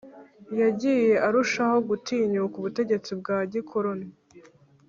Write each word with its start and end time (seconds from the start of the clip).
Yagiye 0.61 1.13
arushaho 1.27 1.77
gutinyuka 1.89 2.55
ubutegetsi 2.57 3.11
bwa 3.19 3.37
gikoloni 3.51 4.07